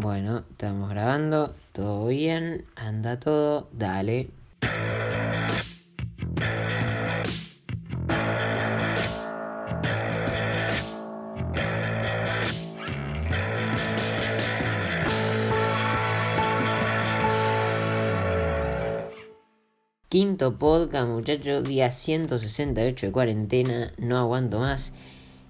Bueno, 0.00 0.44
estamos 0.52 0.90
grabando, 0.90 1.56
todo 1.72 2.06
bien, 2.06 2.64
anda 2.76 3.18
todo, 3.18 3.68
dale. 3.72 4.30
Quinto 20.08 20.56
podcast, 20.60 21.08
muchachos, 21.08 21.64
día 21.64 21.90
168 21.90 23.06
de 23.06 23.12
cuarentena, 23.12 23.92
no 23.98 24.16
aguanto 24.16 24.60
más. 24.60 24.92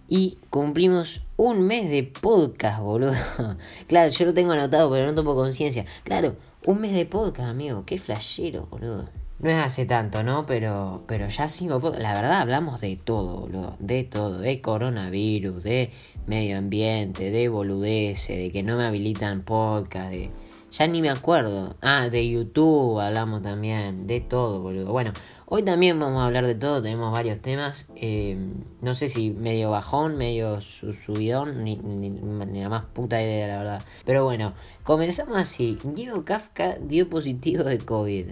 Y 0.09 0.39
cumplimos 0.49 1.21
un 1.37 1.67
mes 1.67 1.91
de 1.91 2.03
podcast, 2.03 2.81
boludo. 2.81 3.13
claro, 3.87 4.11
yo 4.11 4.25
lo 4.25 4.33
tengo 4.33 4.53
anotado, 4.53 4.91
pero 4.91 5.07
no 5.07 5.15
tomo 5.15 5.35
conciencia. 5.35 5.85
Claro, 6.03 6.37
un 6.65 6.81
mes 6.81 6.95
de 6.95 7.05
podcast, 7.05 7.49
amigo. 7.51 7.85
Qué 7.85 7.99
flashero, 7.99 8.67
boludo. 8.71 9.09
No 9.39 9.51
es 9.51 9.57
hace 9.57 9.85
tanto, 9.85 10.23
¿no? 10.23 10.47
Pero, 10.47 11.05
pero 11.07 11.29
ya 11.29 11.49
cinco 11.49 11.79
podcasts. 11.81 12.03
La 12.03 12.15
verdad, 12.15 12.41
hablamos 12.41 12.81
de 12.81 12.97
todo, 12.97 13.41
boludo. 13.41 13.77
De 13.79 14.03
todo. 14.03 14.39
De 14.39 14.61
coronavirus, 14.63 15.63
de 15.63 15.91
medio 16.27 16.57
ambiente, 16.59 17.31
de 17.31 17.49
boludeces, 17.49 18.37
de 18.37 18.51
que 18.51 18.63
no 18.63 18.77
me 18.77 18.85
habilitan 18.85 19.43
podcast, 19.43 20.11
de 20.11 20.31
ya 20.71 20.87
ni 20.87 21.01
me 21.03 21.11
acuerdo. 21.11 21.77
Ah, 21.81 22.09
de 22.09 22.29
YouTube 22.29 23.01
hablamos 23.01 23.43
también. 23.43 24.07
De 24.07 24.21
todo, 24.21 24.61
boludo. 24.61 24.93
Bueno, 24.93 25.13
hoy 25.47 25.63
también 25.63 25.99
vamos 25.99 26.21
a 26.21 26.27
hablar 26.27 26.47
de 26.47 26.55
todo. 26.55 26.83
Tenemos 26.83 27.13
varios 27.13 27.41
temas. 27.41 27.89
Eh, 27.97 28.39
no 28.81 28.95
sé 28.95 29.09
si 29.09 29.31
medio 29.31 29.71
bajón, 29.71 30.17
medio 30.17 30.61
subidón. 30.61 31.65
Ni, 31.65 31.77
ni, 31.77 32.61
la 32.61 32.69
más 32.69 32.85
puta 32.85 33.23
idea, 33.23 33.49
la 33.49 33.59
verdad. 33.59 33.83
Pero 34.05 34.25
bueno, 34.25 34.55
comenzamos 34.83 35.37
así. 35.37 35.79
Guido 35.83 36.25
Kafka 36.25 36.77
dio 36.81 37.09
positivo 37.09 37.65
de 37.65 37.79
COVID. 37.79 38.27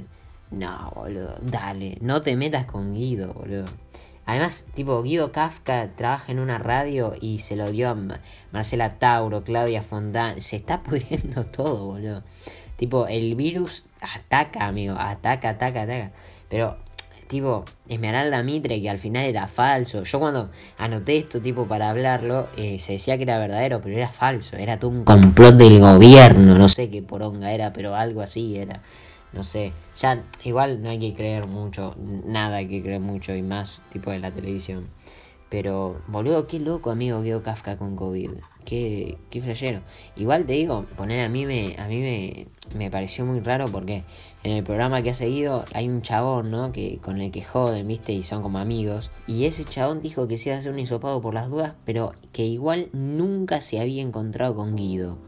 No, 0.51 0.93
boludo. 0.95 1.37
Dale, 1.43 1.99
no 2.01 2.23
te 2.23 2.37
metas 2.37 2.67
con 2.67 2.93
Guido, 2.93 3.33
boludo. 3.33 3.65
Además, 4.27 4.65
tipo, 4.75 5.01
Guido 5.03 5.31
Kafka 5.31 5.91
trabaja 5.95 6.33
en 6.33 6.41
una 6.41 6.59
radio 6.59 7.15
y 7.21 7.39
se 7.39 7.55
lo 7.55 7.71
dio 7.71 7.89
a 7.89 7.97
Marcela 8.51 8.91
Tauro, 8.91 9.45
Claudia 9.45 9.83
Fontán. 9.83 10.43
Se 10.43 10.57
está 10.57 10.83
pudriendo 10.83 11.47
todo, 11.47 11.87
boludo. 11.87 12.25
Tipo, 12.75 13.07
el 13.07 13.37
virus 13.37 13.85
ataca, 14.01 14.67
amigo. 14.67 14.97
Ataca, 14.99 15.51
ataca, 15.51 15.83
ataca. 15.83 16.11
Pero, 16.49 16.77
tipo, 17.29 17.65
Esmeralda 17.89 18.43
Mitre, 18.43 18.83
que 18.83 18.91
al 18.91 18.99
final 18.99 19.27
era 19.27 19.47
falso. 19.47 20.03
Yo 20.03 20.19
cuando 20.19 20.51
anoté 20.77 21.17
esto, 21.17 21.41
tipo, 21.41 21.67
para 21.67 21.89
hablarlo, 21.89 22.49
eh, 22.57 22.81
se 22.81 22.95
decía 22.95 23.17
que 23.17 23.23
era 23.23 23.39
verdadero, 23.39 23.81
pero 23.81 23.97
era 23.97 24.09
falso. 24.09 24.57
Era 24.57 24.81
todo 24.81 24.91
un 24.91 25.05
complot 25.05 25.55
del 25.55 25.79
gobierno. 25.79 26.59
No 26.59 26.69
sé 26.69 26.91
qué 26.91 27.01
poronga 27.01 27.53
era, 27.53 27.73
pero 27.73 27.95
algo 27.95 28.23
así 28.23 28.59
era 28.59 28.83
no 29.37 29.45
sé, 29.45 29.73
ya 29.95 30.25
igual 30.45 30.83
no 30.83 30.89
hay 30.89 30.99
que 30.99 31.15
creer 31.15 31.47
mucho, 31.47 31.95
nada 32.25 32.57
hay 32.57 32.69
que 32.69 32.83
creer 32.83 33.01
mucho 33.01 33.35
y 33.35 33.43
más 33.43 33.83
tipo 33.91 34.11
de 34.11 34.19
la 34.19 34.33
televisión. 34.33 34.89
Pero, 35.51 36.01
boludo, 36.09 36.47
qué 36.47 36.59
loco, 36.59 36.91
amigo, 36.91 37.21
Guido 37.21 37.43
Kafka 37.43 37.77
con 37.77 37.95
COVID. 37.95 38.31
Qué, 38.65 39.17
qué 39.31 39.41
flashero. 39.41 39.81
Igual 40.17 40.45
te 40.45 40.55
digo, 40.55 40.87
poner 40.97 41.25
a 41.25 41.29
mí 41.29 41.47
me, 41.47 41.77
a 41.79 41.87
mí 41.87 42.01
me, 42.01 42.49
me 42.77 42.91
pareció 42.91 43.25
muy 43.25 43.39
raro 43.39 43.67
porque 43.67 44.03
en 44.43 44.53
el 44.53 44.65
programa 44.65 45.03
que 45.03 45.11
ha 45.11 45.15
seguido 45.15 45.65
hay 45.73 45.89
un 45.89 46.03
chabón, 46.03 46.51
¿no? 46.51 46.73
Que 46.73 46.99
con 46.99 47.21
el 47.21 47.31
que 47.31 47.43
joden, 47.43 47.87
¿viste? 47.87 48.13
Y 48.13 48.25
son 48.25 48.43
como 48.43 48.59
amigos. 48.59 49.11
Y 49.29 49.45
ese 49.45 49.65
chabón 49.65 50.01
dijo 50.01 50.27
que 50.27 50.37
se 50.37 50.49
iba 50.49 50.57
a 50.57 50.59
hacer 50.59 50.73
un 50.73 50.81
hisopado 50.81 51.21
por 51.21 51.33
las 51.33 51.49
dudas, 51.49 51.75
pero 51.85 52.13
que 52.33 52.45
igual 52.45 52.89
nunca 52.93 53.61
se 53.61 53.79
había 53.79 54.03
encontrado 54.03 54.57
con 54.57 54.75
Guido. 54.75 55.19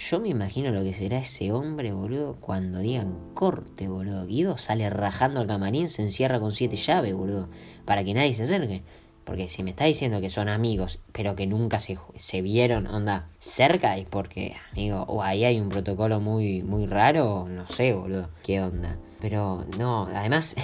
Yo 0.00 0.18
me 0.18 0.30
imagino 0.30 0.72
lo 0.72 0.82
que 0.82 0.94
será 0.94 1.18
ese 1.18 1.52
hombre, 1.52 1.92
boludo, 1.92 2.36
cuando 2.40 2.78
digan 2.78 3.34
corte, 3.34 3.86
boludo. 3.86 4.24
Guido 4.24 4.56
sale 4.56 4.88
rajando 4.88 5.40
al 5.40 5.46
camarín, 5.46 5.90
se 5.90 6.00
encierra 6.00 6.40
con 6.40 6.54
siete 6.54 6.76
llaves, 6.76 7.14
boludo, 7.14 7.50
para 7.84 8.02
que 8.02 8.14
nadie 8.14 8.32
se 8.32 8.44
acerque. 8.44 8.82
Porque 9.24 9.50
si 9.50 9.62
me 9.62 9.70
está 9.70 9.84
diciendo 9.84 10.22
que 10.22 10.30
son 10.30 10.48
amigos, 10.48 11.00
pero 11.12 11.36
que 11.36 11.46
nunca 11.46 11.80
se, 11.80 11.98
se 12.16 12.40
vieron, 12.40 12.86
onda, 12.86 13.28
cerca, 13.36 13.98
es 13.98 14.06
porque, 14.06 14.56
amigo, 14.72 15.04
o 15.06 15.22
ahí 15.22 15.44
hay 15.44 15.60
un 15.60 15.68
protocolo 15.68 16.18
muy, 16.18 16.62
muy 16.62 16.86
raro, 16.86 17.46
no 17.46 17.68
sé, 17.68 17.92
boludo, 17.92 18.30
qué 18.42 18.62
onda. 18.62 18.96
Pero 19.20 19.64
no, 19.78 20.08
además, 20.14 20.56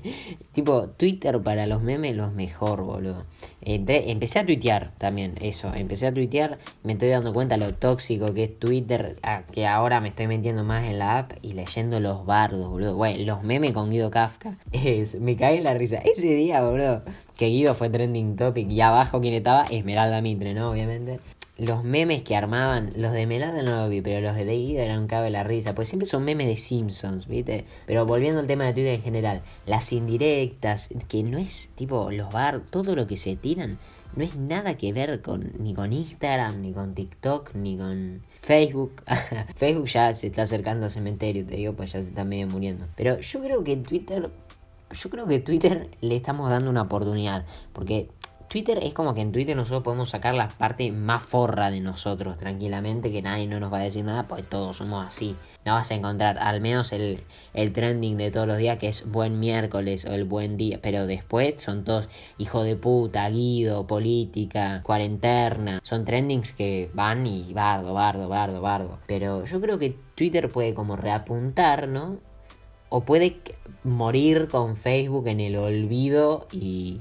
tipo, 0.52 0.88
Twitter 0.88 1.40
para 1.42 1.66
los 1.66 1.82
memes 1.82 2.14
los 2.14 2.32
mejor, 2.32 2.82
boludo. 2.82 3.24
Entré, 3.60 4.10
empecé 4.10 4.38
a 4.38 4.46
tuitear 4.46 4.92
también, 4.98 5.34
eso. 5.40 5.72
Empecé 5.74 6.06
a 6.06 6.14
tuitear, 6.14 6.58
me 6.82 6.92
estoy 6.92 7.08
dando 7.08 7.32
cuenta 7.32 7.56
lo 7.56 7.74
tóxico 7.74 8.32
que 8.32 8.44
es 8.44 8.58
Twitter, 8.58 9.16
que 9.52 9.66
ahora 9.66 10.00
me 10.00 10.08
estoy 10.08 10.26
metiendo 10.26 10.64
más 10.64 10.86
en 10.86 10.98
la 10.98 11.18
app 11.18 11.32
y 11.42 11.52
leyendo 11.52 11.98
los 12.00 12.24
bardos, 12.24 12.68
boludo. 12.68 12.94
Bueno, 12.94 13.24
los 13.24 13.42
memes 13.42 13.72
con 13.72 13.90
Guido 13.90 14.10
Kafka. 14.10 14.58
Es, 14.72 15.18
me 15.20 15.36
cae 15.36 15.58
en 15.58 15.64
la 15.64 15.74
risa. 15.74 15.96
Ese 15.98 16.34
día, 16.34 16.62
boludo, 16.62 17.02
que 17.36 17.46
Guido 17.46 17.74
fue 17.74 17.88
trending 17.90 18.36
topic 18.36 18.70
y 18.70 18.80
abajo 18.80 19.20
quien 19.20 19.34
estaba, 19.34 19.64
Esmeralda 19.64 20.20
Mitre, 20.20 20.54
¿no? 20.54 20.70
Obviamente 20.70 21.20
los 21.56 21.84
memes 21.84 22.22
que 22.22 22.34
armaban, 22.34 22.92
los 22.96 23.12
de 23.12 23.26
Melada 23.26 23.62
no 23.62 23.82
lo 23.82 23.88
vi, 23.88 24.00
pero 24.00 24.20
los 24.20 24.34
de 24.34 24.44
Guido 24.44 24.82
eran 24.82 25.00
un 25.00 25.06
cabe 25.06 25.30
la 25.30 25.44
risa, 25.44 25.74
pues 25.74 25.88
siempre 25.88 26.08
son 26.08 26.24
memes 26.24 26.48
de 26.48 26.56
Simpsons, 26.56 27.28
¿viste? 27.28 27.64
Pero 27.86 28.06
volviendo 28.06 28.40
al 28.40 28.46
tema 28.46 28.64
de 28.64 28.72
Twitter 28.72 28.94
en 28.94 29.02
general, 29.02 29.42
las 29.66 29.92
indirectas, 29.92 30.88
que 31.08 31.22
no 31.22 31.38
es 31.38 31.70
tipo 31.76 32.10
los 32.10 32.32
bar, 32.32 32.60
todo 32.70 32.96
lo 32.96 33.06
que 33.06 33.16
se 33.16 33.36
tiran, 33.36 33.78
no 34.16 34.24
es 34.24 34.36
nada 34.36 34.76
que 34.76 34.92
ver 34.92 35.22
con 35.22 35.52
ni 35.58 35.74
con 35.74 35.92
Instagram, 35.92 36.60
ni 36.60 36.72
con 36.72 36.94
TikTok, 36.94 37.54
ni 37.54 37.76
con 37.76 38.22
Facebook. 38.36 39.02
Facebook 39.54 39.86
ya 39.86 40.12
se 40.12 40.28
está 40.28 40.42
acercando 40.42 40.84
al 40.84 40.90
cementerio, 40.90 41.46
te 41.46 41.56
digo, 41.56 41.74
pues 41.74 41.92
ya 41.92 42.02
se 42.02 42.08
está 42.08 42.24
medio 42.24 42.48
muriendo. 42.48 42.86
Pero 42.96 43.20
yo 43.20 43.40
creo 43.40 43.62
que 43.62 43.76
Twitter, 43.76 44.30
yo 44.90 45.10
creo 45.10 45.26
que 45.26 45.38
Twitter 45.38 45.88
le 46.00 46.16
estamos 46.16 46.50
dando 46.50 46.70
una 46.70 46.82
oportunidad, 46.82 47.44
porque 47.72 48.08
Twitter 48.48 48.78
es 48.82 48.94
como 48.94 49.14
que 49.14 49.20
en 49.20 49.32
Twitter 49.32 49.56
nosotros 49.56 49.82
podemos 49.82 50.10
sacar 50.10 50.34
la 50.34 50.48
parte 50.48 50.92
más 50.92 51.22
forra 51.22 51.70
de 51.70 51.80
nosotros 51.80 52.36
tranquilamente, 52.38 53.10
que 53.10 53.22
nadie 53.22 53.46
no 53.46 53.60
nos 53.60 53.72
va 53.72 53.78
a 53.78 53.82
decir 53.82 54.04
nada, 54.04 54.28
pues 54.28 54.48
todos 54.48 54.76
somos 54.76 55.06
así. 55.06 55.36
No 55.64 55.74
vas 55.74 55.90
a 55.90 55.94
encontrar 55.94 56.38
al 56.38 56.60
menos 56.60 56.92
el, 56.92 57.24
el 57.52 57.72
trending 57.72 58.16
de 58.16 58.30
todos 58.30 58.46
los 58.46 58.58
días, 58.58 58.78
que 58.78 58.88
es 58.88 59.10
buen 59.10 59.40
miércoles 59.40 60.04
o 60.04 60.12
el 60.12 60.24
buen 60.24 60.56
día, 60.56 60.78
pero 60.82 61.06
después 61.06 61.60
son 61.62 61.84
todos 61.84 62.08
hijo 62.38 62.62
de 62.62 62.76
puta, 62.76 63.28
guido, 63.28 63.86
política, 63.86 64.82
cuarentena. 64.84 65.80
Son 65.82 66.04
trendings 66.04 66.52
que 66.52 66.90
van 66.94 67.26
y 67.26 67.52
bardo, 67.52 67.94
bardo, 67.94 68.28
bardo, 68.28 68.60
bardo. 68.60 68.98
Pero 69.06 69.44
yo 69.44 69.60
creo 69.60 69.78
que 69.78 69.96
Twitter 70.14 70.50
puede 70.50 70.74
como 70.74 70.96
reapuntar, 70.96 71.88
¿no? 71.88 72.18
O 72.88 73.04
puede 73.04 73.40
morir 73.82 74.48
con 74.48 74.76
Facebook 74.76 75.26
en 75.28 75.40
el 75.40 75.56
olvido 75.56 76.46
y 76.52 77.00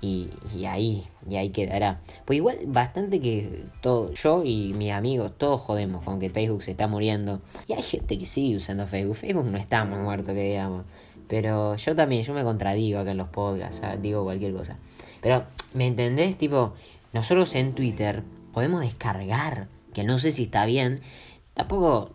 y, 0.00 0.30
ahí, 0.66 1.08
y 1.28 1.36
ahí 1.36 1.50
quedará. 1.50 2.00
Pues 2.24 2.36
igual, 2.36 2.58
bastante 2.66 3.20
que 3.20 3.64
todo, 3.80 4.12
yo 4.12 4.44
y 4.44 4.72
mis 4.74 4.92
amigos, 4.92 5.32
todos 5.36 5.60
jodemos 5.60 6.04
con 6.04 6.20
que 6.20 6.30
Facebook 6.30 6.62
se 6.62 6.70
está 6.70 6.86
muriendo. 6.86 7.40
Y 7.66 7.72
hay 7.72 7.82
gente 7.82 8.18
que 8.18 8.26
sigue 8.26 8.56
usando 8.56 8.86
Facebook. 8.86 9.16
Facebook 9.16 9.46
no 9.46 9.58
está 9.58 9.84
más 9.84 10.00
muerto 10.00 10.32
que 10.34 10.42
digamos. 10.42 10.84
Pero 11.26 11.76
yo 11.76 11.94
también, 11.94 12.22
yo 12.22 12.32
me 12.32 12.42
contradigo 12.44 13.00
acá 13.00 13.10
en 13.10 13.18
los 13.18 13.28
podcasts, 13.28 13.82
digo 14.00 14.24
cualquier 14.24 14.52
cosa. 14.52 14.78
Pero, 15.20 15.44
¿me 15.74 15.86
entendés? 15.86 16.38
Tipo, 16.38 16.74
nosotros 17.12 17.54
en 17.54 17.74
Twitter 17.74 18.22
podemos 18.52 18.80
descargar, 18.80 19.68
que 19.92 20.04
no 20.04 20.18
sé 20.18 20.30
si 20.30 20.44
está 20.44 20.64
bien. 20.64 21.00
Tampoco, 21.54 22.12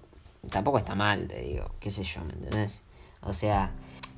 tampoco 0.49 0.77
está 0.77 0.95
mal, 0.95 1.27
te 1.27 1.41
digo, 1.41 1.71
qué 1.79 1.91
sé 1.91 2.03
yo, 2.03 2.23
¿me 2.23 2.33
entendés? 2.33 2.81
O 3.21 3.33
sea, 3.33 3.71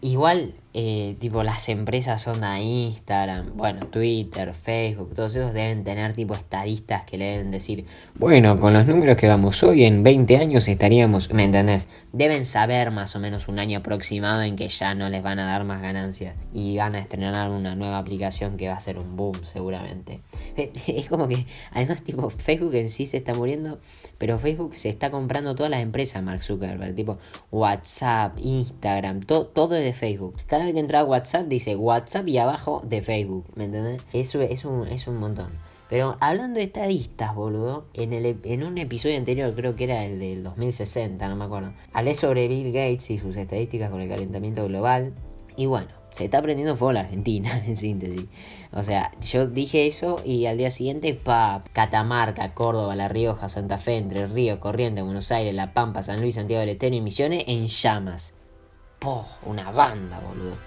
Igual, 0.06 0.54
eh, 0.78 1.16
tipo, 1.20 1.42
las 1.42 1.70
empresas 1.70 2.22
son 2.22 2.44
a 2.44 2.60
Instagram, 2.60 3.56
bueno, 3.56 3.86
Twitter, 3.86 4.54
Facebook, 4.54 5.16
todos 5.16 5.34
esos 5.34 5.54
deben 5.54 5.86
tener 5.86 6.12
tipo 6.12 6.34
estadistas 6.34 7.06
que 7.06 7.18
le 7.18 7.28
deben 7.28 7.50
decir, 7.50 7.86
bueno, 8.16 8.60
con 8.60 8.74
los 8.74 8.86
números 8.86 9.16
que 9.16 9.30
vamos 9.30 9.64
hoy, 9.64 9.86
en 9.86 10.04
20 10.04 10.36
años 10.36 10.68
estaríamos, 10.68 11.32
¿me 11.32 11.46
entendés? 11.46 11.88
Deben 12.12 12.46
saber 12.46 12.92
más 12.92 13.16
o 13.16 13.22
menos 13.22 13.48
un 13.48 13.60
año 13.60 13.80
aproximado 13.80 14.42
en 14.42 14.58
que 14.58 14.68
ya 14.68 14.94
no 14.96 15.08
les 15.08 15.24
van 15.24 15.40
a 15.40 15.46
dar 15.46 15.64
más 15.64 15.82
ganancias 15.82 16.36
y 16.54 16.76
van 16.76 16.96
a 16.96 17.00
estrenar 17.00 17.52
una 17.52 17.74
nueva 17.76 17.98
aplicación 17.98 18.58
que 18.58 18.68
va 18.68 18.74
a 18.74 18.82
ser 18.82 18.98
un 18.98 19.16
boom 19.16 19.46
seguramente. 19.46 20.20
Es 20.88 21.08
como 21.08 21.30
que, 21.30 21.46
además, 21.72 22.02
tipo, 22.02 22.30
Facebook 22.30 22.76
en 22.76 22.90
sí 22.90 23.06
se 23.06 23.16
está 23.16 23.34
muriendo, 23.34 23.80
pero 24.18 24.38
Facebook 24.38 24.76
se 24.76 24.90
está 24.90 25.10
comprando 25.10 25.56
todas 25.56 25.70
las 25.70 25.82
empresas, 25.82 26.22
Mark 26.22 26.44
Zuckerberg, 26.44 26.96
tipo 26.96 27.18
WhatsApp, 27.50 28.38
Instagram, 28.40 29.22
todo, 29.22 29.46
todo 29.48 29.76
de 29.76 29.94
Facebook. 29.94 30.36
Cada 30.48 30.65
vez 30.66 30.74
que 30.74 30.80
entra 30.80 31.00
a 31.00 31.04
WhatsApp 31.06 31.48
dice 31.48 31.76
WhatsApp 31.76 32.28
y 32.28 32.38
abajo 32.38 32.82
de 32.84 33.02
Facebook, 33.02 33.46
¿me 33.56 33.66
entiendes? 33.66 34.02
Eso 34.14 34.42
es 34.42 34.66
un, 34.66 34.88
es 34.88 35.08
un 35.08 35.18
montón. 35.18 35.50
Pero 35.90 36.18
hablando 36.20 36.58
de 36.58 36.66
estadistas, 36.66 37.36
boludo, 37.36 37.86
en, 37.94 38.12
el, 38.12 38.40
en 38.44 38.64
un 38.64 38.78
episodio 38.78 39.18
anterior, 39.18 39.54
creo 39.56 39.76
que 39.76 39.84
era 39.84 40.04
el 40.04 40.20
del 40.20 40.44
2060, 40.44 41.28
no 41.28 41.36
me 41.36 41.46
acuerdo, 41.46 41.74
hablé 41.94 42.16
sobre 42.16 42.48
Bill 42.48 42.72
Gates 42.72 43.12
y 43.12 43.18
sus 43.18 43.36
estadísticas 43.36 43.92
con 43.92 44.02
el 44.02 44.10
calentamiento 44.10 44.66
global. 44.68 45.14
Y 45.58 45.68
bueno, 45.68 45.88
se 46.10 46.26
está 46.26 46.42
prendiendo 46.42 46.76
fuego 46.76 46.94
la 46.94 47.02
Argentina, 47.02 47.64
en 47.68 47.76
síntesis. 47.76 48.26
O 48.72 48.84
sea, 48.84 49.12
yo 49.22 49.48
dije 49.48 49.86
eso 49.86 50.22
y 50.24 50.46
al 50.46 50.58
día 50.58 50.72
siguiente, 50.72 51.14
pa, 51.14 51.64
Catamarca, 51.74 52.54
Córdoba, 52.54 52.96
La 52.96 53.08
Rioja, 53.08 53.50
Santa 53.50 53.78
Fe, 53.78 53.98
Entre 53.98 54.28
Ríos, 54.28 54.60
Corrientes, 54.60 55.04
Buenos 55.04 55.32
Aires, 55.32 55.54
La 55.54 55.74
Pampa, 55.74 56.04
San 56.04 56.22
Luis, 56.22 56.36
Santiago 56.36 56.62
del 56.62 56.70
Estero 56.70 56.96
y 56.96 57.02
Misiones 57.02 57.44
en 57.48 57.68
llamas. 57.68 58.35
Una 59.44 59.72
banda, 59.72 60.20
boludo. 60.20 60.58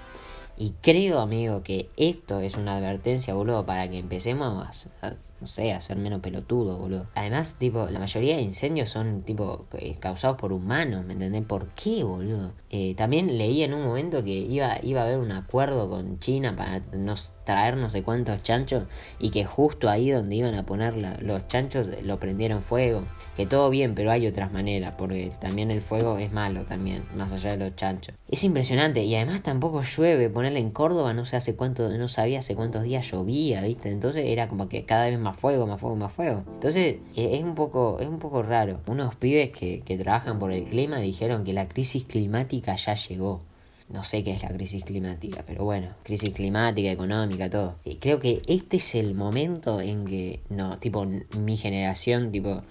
Y 0.57 0.75
creo, 0.81 1.21
amigo, 1.21 1.63
que 1.63 1.91
esto 1.97 2.41
es 2.41 2.57
una 2.57 2.77
advertencia, 2.77 3.35
boludo, 3.35 3.67
para 3.67 3.89
que 3.89 3.99
empecemos 3.99 4.87
a, 5.03 5.15
no 5.41 5.47
sé, 5.47 5.73
a 5.73 5.81
ser 5.81 5.97
menos 5.97 6.21
pelotudos, 6.21 6.79
boludo. 6.79 7.07
Además, 7.15 7.57
tipo, 7.59 7.87
la 7.87 7.99
mayoría 7.99 8.37
de 8.37 8.43
incendios 8.43 8.91
son, 8.91 9.23
tipo, 9.23 9.67
eh, 9.79 9.97
causados 9.99 10.37
por 10.37 10.53
humanos, 10.53 11.05
¿me 11.05 11.15
entendés? 11.15 11.45
¿Por 11.45 11.69
qué, 11.69 12.05
boludo? 12.05 12.53
Eh, 12.71 12.95
también 12.97 13.39
leí 13.39 13.63
en 13.63 13.75
un 13.75 13.83
momento 13.85 14.23
que 14.23 14.31
iba, 14.31 14.79
iba 14.83 15.01
a 15.01 15.05
haber 15.05 15.19
un 15.19 15.33
acuerdo 15.33 15.89
con 15.89 16.19
China 16.19 16.55
para 16.57 16.81
nos 16.93 17.33
traer 17.49 17.79
no 17.79 17.89
sé 17.89 18.03
cuántos 18.03 18.43
chanchos 18.43 18.85
y 19.19 19.31
que 19.31 19.47
justo 19.47 19.89
ahí 19.89 20.11
donde 20.11 20.37
iban 20.37 20.55
a 20.55 20.67
poner 20.67 20.97
los 21.23 21.49
chanchos 21.49 21.87
lo 22.03 22.21
prendieron 22.21 22.61
fuego. 22.61 23.05
Que 23.39 23.47
todo 23.47 23.71
bien, 23.71 23.95
pero 23.95 24.11
hay 24.11 24.27
otras 24.27 24.53
maneras, 24.53 24.95
porque 24.99 25.31
también 25.41 25.71
el 25.71 25.81
fuego 25.81 26.19
es 26.19 26.33
malo 26.33 26.65
también, 26.65 27.05
más 27.17 27.33
allá 27.33 27.57
de 27.57 27.57
los 27.57 27.77
chanchos. 27.77 28.15
Es 28.29 28.43
impresionante, 28.43 29.05
y 29.05 29.15
además 29.15 29.43
tampoco 29.43 29.83
llueve, 29.83 30.29
ponerle 30.29 30.59
en 30.59 30.71
Córdoba 30.73 31.15
no 31.15 31.25
sé 31.25 31.37
hace 31.37 31.55
cuánto, 31.55 31.89
no 31.89 32.09
sabía 32.09 32.41
hace 32.41 32.57
cuántos 32.57 32.83
días 32.83 33.09
llovía, 33.11 33.63
¿viste? 33.63 33.91
Entonces 33.91 34.25
era 34.27 34.49
como 34.49 34.69
que 34.69 34.85
cada 34.85 35.09
vez 35.09 35.19
más 35.21 35.28
fuego, 35.37 35.67
más 35.67 35.81
fuego, 35.81 35.97
más 35.97 36.13
fuego. 36.13 36.45
Entonces 36.55 36.97
e, 37.17 37.37
es 37.37 37.45
un 37.45 37.55
poco, 37.55 37.99
es 38.01 38.09
un 38.09 38.19
poco 38.19 38.43
raro. 38.43 38.81
Unos 38.87 39.15
pibes 39.17 39.51
que, 39.51 39.99
trabajan 39.99 40.39
por 40.39 40.53
el 40.53 40.65
clima 40.65 40.99
dijeron 40.99 41.45
que 41.45 41.53
la 41.53 41.69
crisis 41.69 42.05
climática 42.05 42.77
ya 42.77 42.95
llegó. 42.95 43.43
No 43.89 44.05
sé 44.05 44.23
qué 44.23 44.33
es 44.33 44.43
la 44.43 44.51
crisis 44.51 44.85
climática, 44.85 45.43
pero 45.47 45.65
bueno, 45.65 45.89
crisis 46.03 46.31
climática, 46.31 46.91
económica, 46.91 47.49
todo. 47.49 47.77
Creo 48.01 48.19
que 48.21 48.43
este 48.47 48.77
es 48.77 48.95
el 48.95 49.15
momento 49.15 49.81
en 49.81 50.05
que, 50.05 50.41
no, 50.51 50.79
tipo, 50.79 51.07
mi 51.39 51.57
generación, 51.57 52.31
tipo, 52.31 52.63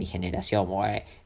mi 0.00 0.06
generación, 0.06 0.68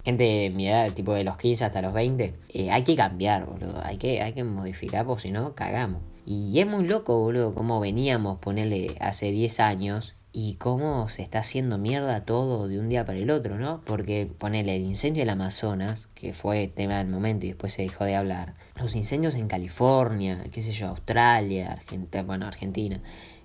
gente 0.03 0.25
de 0.25 0.51
mi 0.51 0.67
edad, 0.69 0.91
tipo 0.93 1.13
de 1.13 1.25
los 1.25 1.37
15 1.37 1.65
hasta 1.65 1.83
los 1.83 1.93
20, 1.93 2.35
eh, 2.55 2.71
hay 2.71 2.85
que 2.85 2.97
cambiar, 2.97 3.47
boludo. 3.47 3.81
Hay 3.85 3.99
que, 3.99 4.23
hay 4.23 4.33
que 4.33 4.45
modificar, 4.45 5.07
porque 5.07 5.23
si 5.23 5.31
no, 5.31 5.55
cagamos. 5.55 6.03
Y 6.27 6.59
es 6.59 6.67
muy 6.67 6.89
loco, 6.89 7.19
boludo, 7.19 7.55
como 7.55 7.81
veníamos, 7.81 8.39
ponerle 8.39 8.97
hace 8.99 9.31
10 9.31 9.61
años 9.61 10.15
y 10.37 10.57
cómo 10.57 11.09
se 11.09 11.23
está 11.23 11.39
haciendo 11.39 11.79
mierda 11.79 12.25
todo 12.25 12.67
de 12.67 12.81
un 12.81 12.89
día 12.89 13.05
para 13.05 13.19
el 13.19 13.31
otro, 13.31 13.57
¿no? 13.57 13.83
Porque 13.85 14.27
ponele 14.27 14.75
el 14.75 14.83
incendio 14.83 15.23
del 15.23 15.31
Amazonas, 15.31 16.09
que 16.17 16.33
fue 16.33 16.67
tema 16.67 16.99
del 16.99 17.07
momento 17.07 17.47
y 17.47 17.51
después 17.51 17.73
se 17.73 17.83
dejó 17.83 18.05
de 18.05 18.17
hablar. 18.17 18.55
Los 18.75 18.97
incendios 18.97 19.37
en 19.37 19.47
California, 19.47 20.45
qué 20.51 20.65
sé 20.65 20.73
yo, 20.73 20.89
Australia, 20.89 21.71
Argentina, 21.71 22.25
bueno, 22.25 22.49
Argentina. 22.49 23.01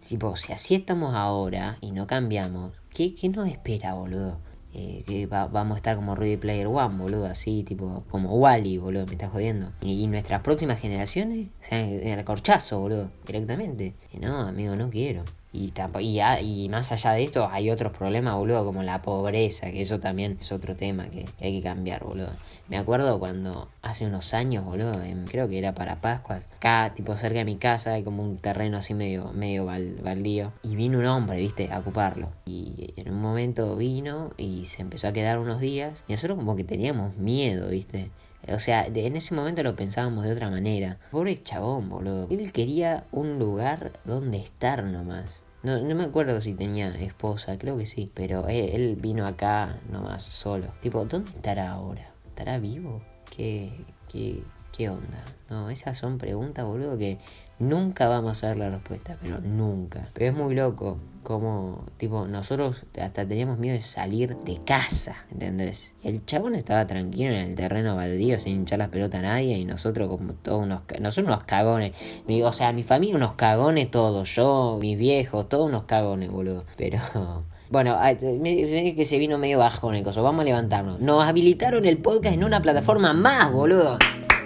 Tipo, 0.06 0.36
si 0.36 0.52
así 0.52 0.74
estamos 0.74 1.14
ahora 1.14 1.78
y 1.80 1.92
no 1.92 2.08
cambiamos, 2.08 2.74
¿qué, 2.92 3.14
qué 3.14 3.30
nos 3.30 3.48
espera, 3.48 3.94
boludo? 3.94 4.40
Eh, 4.74 5.04
que 5.06 5.28
vamos 5.28 5.76
a 5.76 5.78
estar 5.78 5.96
como 5.96 6.16
Ready 6.16 6.38
Player 6.38 6.66
One, 6.66 6.98
boludo, 6.98 7.28
así, 7.28 7.64
tipo, 7.64 8.04
como 8.10 8.36
Wally, 8.36 8.80
boludo, 8.80 9.06
me 9.06 9.12
está 9.12 9.30
jodiendo. 9.30 9.74
Y, 9.82 10.08
nuestras 10.08 10.42
próximas 10.42 10.80
generaciones, 10.80 11.50
o 11.62 11.66
sea, 11.66 11.88
el 11.88 12.26
corchazo, 12.26 12.80
boludo, 12.80 13.12
directamente. 13.28 13.94
no, 14.20 14.40
amigo, 14.40 14.76
no 14.76 14.90
quiero. 14.90 15.24
Y, 15.52 15.74
y, 16.00 16.22
y, 16.22 16.70
más 16.70 16.92
allá 16.92 17.14
de 17.14 17.24
esto, 17.24 17.48
hay 17.52 17.72
otros 17.72 17.92
problemas, 17.92 18.36
boludo, 18.36 18.64
como 18.64 18.84
la 18.84 19.02
pobreza, 19.02 19.72
que 19.72 19.82
eso 19.82 20.00
también 20.00 20.38
es 20.40 20.52
otro 20.52 20.76
tema 20.76 21.10
que, 21.10 21.26
hay 21.42 21.58
que 21.58 21.64
cambiar, 21.64 22.04
boludo. 22.04 22.30
Me 22.68 22.78
acuerdo 22.78 23.18
cuando 23.18 23.68
hace 23.82 24.06
unos 24.06 24.36
años, 24.36 24.64
boludo, 24.64 24.94
creo 25.28 25.48
que 25.50 25.58
era 25.58 25.74
para 25.74 25.96
Pascuas, 26.02 26.46
acá, 26.58 26.94
tipo 26.96 27.16
cerca 27.18 27.40
de 27.40 27.46
mi 27.46 27.58
casa, 27.58 27.94
hay 27.94 28.04
como 28.04 28.22
un 28.24 28.38
terreno 28.38 28.78
así 28.78 28.94
medio, 28.94 29.32
medio 29.34 29.66
baldío, 29.66 30.54
y 30.62 30.76
vino 30.76 31.00
un 31.00 31.06
hombre, 31.08 31.38
viste, 31.38 31.72
a 31.72 31.80
ocuparlo. 31.80 32.30
Y 32.46 32.94
en 32.96 33.12
un 33.12 33.20
momento 33.20 33.76
vino 33.76 34.32
y 34.38 34.68
se 34.68 34.84
empezó 34.84 35.08
a 35.08 35.14
quedar 35.14 35.40
unos 35.40 35.60
días, 35.60 36.04
y 36.08 36.12
nosotros 36.12 36.38
como 36.38 36.56
que 36.56 36.64
teníamos 36.64 37.18
miedo, 37.18 37.70
viste. 37.70 38.12
O 38.54 38.60
sea, 38.60 38.86
en 38.86 39.16
ese 39.16 39.34
momento 39.34 39.64
lo 39.64 39.76
pensábamos 39.76 40.26
de 40.26 40.34
otra 40.34 40.50
manera. 40.50 40.98
Pobre 41.12 41.42
chabón, 41.44 41.90
boludo. 41.90 42.28
Él 42.30 42.52
quería 42.52 43.06
un 43.12 43.40
lugar 43.40 43.94
donde 44.06 44.38
estar 44.38 44.84
nomás. 44.84 45.44
No, 45.62 45.80
no 45.80 45.96
me 45.96 46.04
acuerdo 46.04 46.40
si 46.42 46.54
tenía 46.54 46.90
esposa, 46.96 47.58
creo 47.58 47.78
que 47.78 47.86
sí. 47.86 48.12
Pero 48.14 48.48
él, 48.48 48.70
él 48.74 48.96
vino 48.96 49.28
acá 49.28 49.80
nomás 49.92 50.24
solo. 50.24 50.68
Tipo, 50.82 51.06
¿dónde 51.06 51.32
estará 51.32 51.72
ahora? 51.72 52.14
¿Estará 52.28 52.58
vivo? 52.60 53.02
¿Qué, 53.30 53.86
qué, 54.12 54.44
qué 54.72 54.90
onda? 54.90 55.24
No, 55.50 55.70
esas 55.70 55.98
son 55.98 56.18
preguntas, 56.18 56.66
boludo, 56.66 56.98
que 56.98 57.18
nunca 57.58 58.08
vamos 58.08 58.44
a 58.44 58.48
ver 58.48 58.58
la 58.58 58.70
respuesta. 58.70 59.18
Pero 59.22 59.40
nunca. 59.40 60.10
Pero 60.14 60.32
es 60.32 60.38
muy 60.38 60.56
loco 60.56 60.98
como, 61.24 61.86
tipo, 61.98 62.28
nosotros 62.28 62.78
hasta 63.00 63.28
teníamos 63.28 63.60
miedo 63.60 63.76
de 63.76 63.82
salir 63.82 64.36
de 64.38 64.60
casa, 64.64 65.26
¿entendés? 65.32 65.94
El 66.04 66.26
chabón 66.26 66.56
estaba 66.56 66.88
tranquilo 66.88 67.32
en 67.32 67.50
el 67.50 67.56
terreno 67.56 67.96
baldío 67.96 68.40
sin 68.40 68.56
hinchar 68.56 68.80
las 68.80 68.90
pelotas 68.90 69.20
a 69.20 69.24
nadie 69.24 69.58
y 69.58 69.66
nosotros 69.66 70.10
como 70.10 70.34
todos 70.34 70.64
unos, 70.64 70.82
nosotros 71.00 71.28
unos 71.28 71.44
cagones. 71.44 71.94
o 72.28 72.52
sea, 72.52 72.72
mi 72.72 72.84
familia 72.84 73.16
unos 73.16 73.34
cagones 73.34 73.92
todos, 73.92 74.34
yo, 74.36 74.80
mis 74.82 74.98
viejos, 74.98 75.50
todos 75.50 75.68
unos 75.68 75.84
cagones, 75.84 76.30
boludo. 76.30 76.66
Pero... 76.78 77.00
Bueno, 77.72 78.00
me, 78.40 78.96
que 78.96 79.06
se 79.06 79.20
vino 79.20 79.38
medio 79.38 79.60
bajo 79.60 79.92
en 79.92 79.98
el 79.98 80.04
coso. 80.04 80.24
Vamos 80.24 80.42
a 80.42 80.46
levantarnos. 80.46 81.00
Nos 81.02 81.24
habilitaron 81.24 81.86
el 81.86 82.00
podcast 82.00 82.34
en 82.34 82.44
una 82.44 82.64
plataforma 82.64 83.14
más, 83.14 83.52
boludo. 83.52 84.00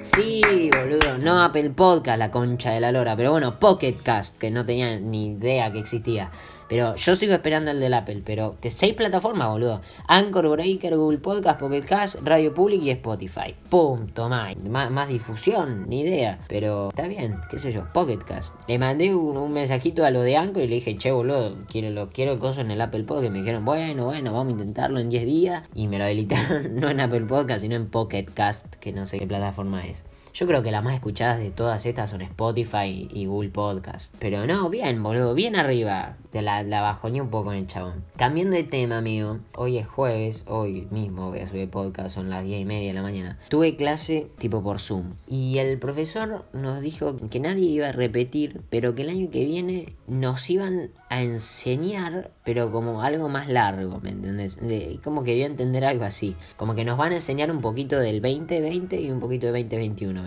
Sí, 0.03 0.69
boludo. 0.69 1.17
No 1.17 1.41
Apple 1.41 1.69
Podcast, 1.69 2.19
la 2.19 2.29
concha 2.29 2.71
de 2.71 2.81
la 2.81 2.91
lora. 2.91 3.15
Pero 3.15 3.31
bueno, 3.31 3.57
Pocket 3.57 3.95
Cast, 4.03 4.37
que 4.37 4.51
no 4.51 4.65
tenía 4.65 4.99
ni 4.99 5.27
idea 5.27 5.71
que 5.71 5.79
existía. 5.79 6.29
Pero 6.67 6.95
yo 6.95 7.15
sigo 7.15 7.33
esperando 7.33 7.71
el 7.71 7.79
del 7.79 7.93
Apple. 7.93 8.21
Pero 8.25 8.55
de 8.61 8.71
seis 8.71 8.93
plataformas, 8.93 9.49
boludo. 9.49 9.81
Anchor, 10.07 10.49
Breaker, 10.49 10.95
Google 10.95 11.19
Podcast, 11.19 11.59
Pocket 11.59 11.81
Cast, 11.81 12.15
Radio 12.23 12.53
Public 12.53 12.83
y 12.83 12.89
Spotify. 12.91 13.55
Punto, 13.69 14.29
más. 14.29 14.55
más. 14.69 15.07
difusión, 15.07 15.87
ni 15.87 16.01
idea. 16.01 16.39
Pero 16.47 16.89
está 16.89 17.07
bien, 17.07 17.37
qué 17.49 17.59
sé 17.59 17.71
yo. 17.71 17.91
Pocket 17.93 18.19
Cast. 18.19 18.53
Le 18.67 18.79
mandé 18.79 19.13
un, 19.13 19.53
mensajito 19.53 20.05
a 20.05 20.11
lo 20.11 20.21
de 20.21 20.37
Anchor 20.37 20.63
y 20.63 20.67
le 20.67 20.75
dije, 20.75 20.95
che, 20.95 21.11
boludo, 21.11 21.57
quiero, 21.69 21.89
lo, 21.89 22.09
quiero 22.09 22.39
cosas 22.39 22.59
en 22.59 22.71
el 22.71 22.81
Apple 22.81 23.03
Podcast. 23.03 23.31
Me 23.31 23.39
dijeron, 23.39 23.65
bueno, 23.65 24.05
bueno, 24.05 24.33
vamos 24.33 24.47
a 24.47 24.51
intentarlo 24.51 24.99
en 24.99 25.09
10 25.09 25.25
días. 25.25 25.63
Y 25.75 25.87
me 25.87 25.97
lo 25.97 26.05
habilitaron 26.05 26.75
no 26.79 26.89
en 26.89 26.99
Apple 26.99 27.25
Podcast, 27.25 27.61
sino 27.61 27.75
en 27.75 27.87
Pocket 27.89 28.25
Cast, 28.33 28.75
que 28.75 28.91
no 28.91 29.07
sé 29.07 29.19
qué 29.19 29.27
plataforma 29.27 29.85
es. 29.85 30.03
Yo 30.33 30.47
creo 30.47 30.63
que 30.63 30.71
las 30.71 30.83
más 30.83 30.95
escuchadas 30.95 31.37
de 31.37 31.51
todas 31.51 31.85
estas 31.85 32.09
son 32.09 32.23
Spotify 32.23 33.07
y 33.11 33.27
Google 33.27 33.51
Podcast. 33.51 34.15
Pero 34.19 34.47
no, 34.47 34.67
bien, 34.71 35.03
boludo, 35.03 35.35
bien 35.35 35.55
arriba. 35.55 36.17
Te 36.31 36.41
la, 36.41 36.63
la 36.63 36.81
bajoné 36.81 37.21
un 37.21 37.29
poco 37.29 37.51
en 37.51 37.59
el 37.59 37.67
chabón. 37.67 38.03
Cambiando 38.17 38.55
de 38.55 38.63
tema, 38.63 38.97
amigo. 38.97 39.41
Hoy 39.55 39.77
es 39.77 39.85
jueves, 39.85 40.43
hoy 40.47 40.87
mismo 40.89 41.29
voy 41.29 41.41
a 41.41 41.45
subir 41.45 41.69
podcast, 41.69 42.15
son 42.15 42.31
las 42.31 42.43
10 42.43 42.61
y 42.61 42.65
media 42.65 42.87
de 42.87 42.93
la 42.95 43.03
mañana. 43.03 43.37
Tuve 43.49 43.75
clase 43.75 44.31
tipo 44.39 44.63
por 44.63 44.79
Zoom. 44.79 45.11
Y 45.27 45.59
el 45.59 45.77
profesor 45.77 46.45
nos 46.51 46.81
dijo 46.81 47.15
que 47.29 47.39
nadie 47.39 47.67
iba 47.67 47.89
a 47.89 47.91
repetir, 47.91 48.61
pero 48.71 48.95
que 48.95 49.03
el 49.03 49.09
año 49.09 49.29
que 49.29 49.45
viene 49.45 49.95
nos 50.07 50.49
iban 50.49 50.89
a 51.09 51.21
enseñar, 51.21 52.31
pero 52.43 52.71
como 52.71 53.03
algo 53.03 53.29
más 53.29 53.47
largo, 53.47 53.99
¿me 54.01 54.09
entendés? 54.09 54.57
como 55.03 55.23
que 55.23 55.43
a 55.43 55.45
entender 55.45 55.85
algo 55.85 56.05
así. 56.05 56.35
Como 56.57 56.73
que 56.73 56.85
nos 56.85 56.97
van 56.97 57.11
a 57.11 57.15
enseñar 57.15 57.51
un 57.51 57.61
poquito 57.61 57.99
del 57.99 58.19
2020 58.19 58.99
y 58.99 59.11
un 59.11 59.19
poquito 59.19 59.45
de 59.51 59.61
2021, 59.61 60.22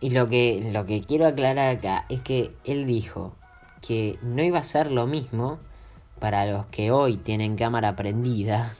Y 0.00 0.10
lo 0.10 0.28
que, 0.28 0.70
lo 0.72 0.84
que 0.84 1.02
quiero 1.02 1.26
aclarar 1.26 1.76
acá 1.76 2.06
es 2.08 2.20
que 2.20 2.54
él 2.64 2.86
dijo 2.86 3.36
que 3.80 4.18
no 4.22 4.42
iba 4.42 4.58
a 4.58 4.64
ser 4.64 4.90
lo 4.90 5.06
mismo 5.06 5.58
para 6.18 6.46
los 6.46 6.66
que 6.66 6.90
hoy 6.90 7.16
tienen 7.16 7.56
cámara 7.56 7.96
prendida 7.96 8.74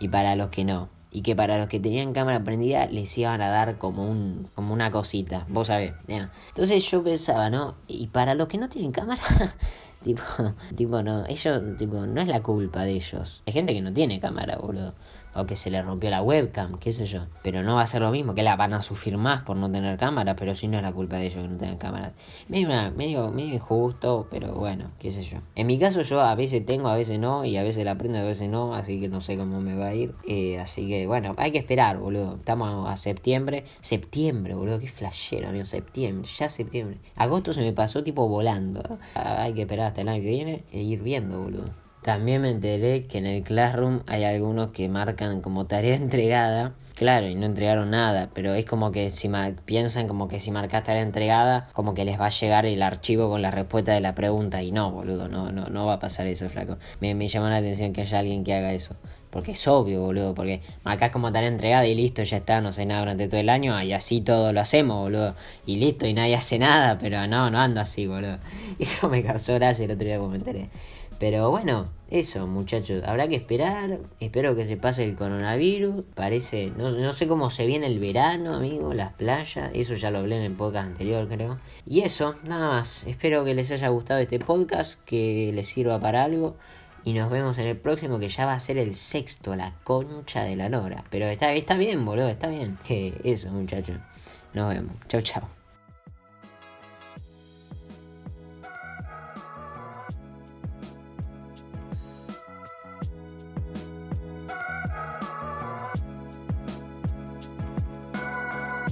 y 0.00 0.08
para 0.08 0.34
los 0.36 0.48
que 0.48 0.64
no. 0.64 0.88
Y 1.10 1.20
que 1.20 1.36
para 1.36 1.58
los 1.58 1.68
que 1.68 1.78
tenían 1.78 2.14
cámara 2.14 2.42
prendida 2.42 2.86
les 2.86 3.16
iban 3.18 3.42
a 3.42 3.50
dar 3.50 3.76
como 3.76 4.10
un 4.10 4.48
como 4.54 4.72
una 4.72 4.90
cosita, 4.90 5.44
vos 5.48 5.66
sabés. 5.66 5.92
Entonces 6.08 6.90
yo 6.90 7.04
pensaba, 7.04 7.50
¿no? 7.50 7.76
Y 7.86 8.06
para 8.06 8.34
los 8.34 8.48
que 8.48 8.56
no 8.56 8.70
tienen 8.70 8.92
cámara, 8.92 9.20
tipo, 10.02 10.22
tipo 10.74 11.02
no, 11.02 11.26
ellos, 11.26 11.76
tipo, 11.76 12.06
no 12.06 12.20
es 12.22 12.28
la 12.28 12.42
culpa 12.42 12.84
de 12.84 12.92
ellos. 12.92 13.42
Hay 13.46 13.52
gente 13.52 13.74
que 13.74 13.82
no 13.82 13.92
tiene 13.92 14.20
cámara, 14.20 14.56
boludo 14.56 14.94
o 15.34 15.46
que 15.46 15.56
se 15.56 15.70
le 15.70 15.82
rompió 15.82 16.10
la 16.10 16.22
webcam, 16.22 16.78
qué 16.78 16.92
sé 16.92 17.06
yo. 17.06 17.26
Pero 17.42 17.62
no 17.62 17.76
va 17.76 17.82
a 17.82 17.86
ser 17.86 18.02
lo 18.02 18.10
mismo, 18.10 18.34
que 18.34 18.42
la 18.42 18.56
van 18.56 18.74
a 18.74 18.82
sufrir 18.82 19.16
más 19.16 19.42
por 19.42 19.56
no 19.56 19.70
tener 19.70 19.98
cámara, 19.98 20.36
pero 20.36 20.54
si 20.54 20.68
no 20.68 20.76
es 20.76 20.82
la 20.82 20.92
culpa 20.92 21.16
de 21.16 21.26
ellos 21.26 21.42
que 21.42 21.48
no 21.48 21.56
tengan 21.56 21.78
cámara. 21.78 22.12
Medio, 22.48 22.68
medio, 22.92 23.30
medio 23.30 23.54
injusto, 23.54 24.26
pero 24.30 24.54
bueno, 24.54 24.90
qué 24.98 25.10
sé 25.10 25.22
yo. 25.22 25.38
En 25.54 25.66
mi 25.66 25.78
caso 25.78 26.02
yo 26.02 26.20
a 26.20 26.34
veces 26.34 26.64
tengo, 26.64 26.88
a 26.88 26.96
veces 26.96 27.18
no, 27.18 27.44
y 27.44 27.56
a 27.56 27.62
veces 27.62 27.84
la 27.84 27.96
prendo, 27.96 28.18
a 28.18 28.24
veces 28.24 28.48
no, 28.48 28.74
así 28.74 29.00
que 29.00 29.08
no 29.08 29.20
sé 29.20 29.36
cómo 29.36 29.60
me 29.60 29.76
va 29.76 29.88
a 29.88 29.94
ir. 29.94 30.14
Eh, 30.26 30.58
así 30.58 30.88
que 30.88 31.06
bueno, 31.06 31.34
hay 31.38 31.52
que 31.52 31.58
esperar, 31.58 31.98
boludo. 31.98 32.36
Estamos 32.36 32.88
a 32.88 32.96
septiembre. 32.96 33.64
Septiembre, 33.80 34.54
boludo, 34.54 34.78
qué 34.78 34.88
flashero, 34.88 35.48
amigo. 35.48 35.64
Septiembre, 35.64 36.28
ya 36.38 36.48
septiembre. 36.48 36.98
Agosto 37.16 37.52
se 37.52 37.60
me 37.60 37.72
pasó 37.72 38.02
tipo 38.02 38.28
volando. 38.28 38.98
Hay 39.14 39.54
que 39.54 39.62
esperar 39.62 39.86
hasta 39.86 40.02
el 40.02 40.08
año 40.08 40.22
que 40.22 40.30
viene 40.30 40.64
e 40.72 40.82
ir 40.82 41.02
viendo, 41.02 41.40
boludo. 41.40 41.81
También 42.02 42.42
me 42.42 42.50
enteré 42.50 43.06
que 43.06 43.18
en 43.18 43.26
el 43.26 43.42
Classroom 43.42 44.00
hay 44.06 44.24
algunos 44.24 44.70
que 44.70 44.88
marcan 44.88 45.40
como 45.40 45.66
tarea 45.66 45.94
entregada 45.96 46.74
claro, 47.02 47.26
y 47.26 47.34
no 47.34 47.46
entregaron 47.46 47.90
nada, 47.90 48.30
pero 48.32 48.54
es 48.54 48.64
como 48.64 48.92
que 48.92 49.10
si 49.10 49.28
piensan 49.64 50.06
como 50.06 50.28
que 50.28 50.38
si 50.38 50.52
marcaste 50.52 50.94
la 50.94 51.00
entregada, 51.00 51.68
como 51.72 51.94
que 51.94 52.04
les 52.04 52.20
va 52.20 52.26
a 52.26 52.28
llegar 52.28 52.64
el 52.64 52.80
archivo 52.80 53.28
con 53.28 53.42
la 53.42 53.50
respuesta 53.50 53.92
de 53.92 54.00
la 54.00 54.14
pregunta, 54.14 54.62
y 54.62 54.70
no, 54.70 54.92
boludo, 54.92 55.26
no, 55.26 55.50
no, 55.50 55.66
no 55.66 55.86
va 55.86 55.94
a 55.94 55.98
pasar 55.98 56.28
eso, 56.28 56.48
flaco. 56.48 56.76
Me, 57.00 57.16
me 57.16 57.26
llama 57.26 57.50
la 57.50 57.56
atención 57.56 57.92
que 57.92 58.02
haya 58.02 58.20
alguien 58.20 58.44
que 58.44 58.54
haga 58.54 58.72
eso. 58.72 58.94
Porque 59.32 59.52
es 59.52 59.66
obvio, 59.66 60.02
boludo. 60.02 60.34
Porque 60.34 60.60
acá 60.84 61.06
es 61.06 61.12
como 61.12 61.32
tarea 61.32 61.48
entregada 61.48 61.86
y 61.86 61.94
listo, 61.94 62.22
ya 62.22 62.36
está, 62.36 62.60
no 62.60 62.70
sé 62.70 62.84
nada 62.84 63.00
durante 63.00 63.28
todo 63.28 63.40
el 63.40 63.48
año. 63.48 63.82
Y 63.82 63.94
así 63.94 64.20
todo 64.20 64.52
lo 64.52 64.60
hacemos, 64.60 65.00
boludo. 65.00 65.34
Y 65.64 65.76
listo, 65.76 66.06
y 66.06 66.12
nadie 66.12 66.34
hace 66.34 66.58
nada. 66.58 66.98
Pero 66.98 67.26
no, 67.26 67.50
no 67.50 67.58
anda 67.58 67.80
así, 67.80 68.06
boludo. 68.06 68.38
Eso 68.78 69.08
me 69.08 69.22
causó 69.24 69.54
gracia 69.54 69.86
el 69.86 69.92
otro 69.92 70.06
día 70.06 70.18
como 70.18 70.36
Pero 71.18 71.50
bueno, 71.50 71.86
eso, 72.10 72.46
muchachos. 72.46 73.02
Habrá 73.06 73.26
que 73.26 73.36
esperar. 73.36 74.00
Espero 74.20 74.54
que 74.54 74.66
se 74.66 74.76
pase 74.76 75.02
el 75.04 75.16
coronavirus. 75.16 76.04
Parece. 76.14 76.70
No, 76.76 76.90
no 76.90 77.12
sé 77.14 77.26
cómo 77.26 77.48
se 77.48 77.64
viene 77.64 77.86
el 77.86 77.98
verano, 78.00 78.56
amigo. 78.56 78.92
Las 78.92 79.14
playas. 79.14 79.70
Eso 79.72 79.94
ya 79.94 80.10
lo 80.10 80.18
hablé 80.18 80.36
en 80.36 80.42
el 80.42 80.52
podcast 80.52 80.88
anterior, 80.88 81.26
creo. 81.26 81.58
Y 81.86 82.02
eso, 82.02 82.34
nada 82.44 82.68
más. 82.68 83.02
Espero 83.06 83.46
que 83.46 83.54
les 83.54 83.70
haya 83.70 83.88
gustado 83.88 84.20
este 84.20 84.38
podcast. 84.40 85.00
Que 85.06 85.52
les 85.54 85.68
sirva 85.68 85.98
para 86.00 86.22
algo. 86.22 86.56
Y 87.04 87.14
nos 87.14 87.30
vemos 87.30 87.58
en 87.58 87.66
el 87.66 87.76
próximo 87.76 88.18
que 88.18 88.28
ya 88.28 88.46
va 88.46 88.54
a 88.54 88.60
ser 88.60 88.78
el 88.78 88.94
sexto, 88.94 89.56
la 89.56 89.74
concha 89.84 90.44
de 90.44 90.56
la 90.56 90.68
lora. 90.68 91.04
Pero 91.10 91.26
está, 91.26 91.52
está 91.52 91.76
bien, 91.76 92.04
boludo, 92.04 92.28
está 92.28 92.48
bien. 92.48 92.78
eso, 93.24 93.50
muchachos. 93.50 93.98
Nos 94.54 94.68
vemos. 94.68 94.94
Chau, 95.08 95.22
chau. 95.22 95.61